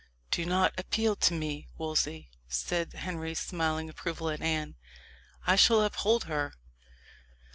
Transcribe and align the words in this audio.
"Do 0.31 0.45
not 0.47 0.73
appeal 0.79 1.15
to 1.17 1.33
me, 1.35 1.67
Wolsey," 1.77 2.31
said 2.47 2.91
Henry, 2.93 3.35
smiling 3.35 3.87
approval 3.87 4.31
at 4.31 4.41
Anne; 4.41 4.75
"I 5.45 5.55
shall 5.55 5.83
uphold 5.83 6.23
her." 6.23 6.53